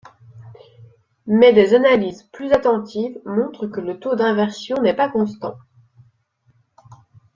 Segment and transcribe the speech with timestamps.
[1.27, 5.57] Mais des analyses plus attentives montrent que le taux d'inversions n'est pas constant.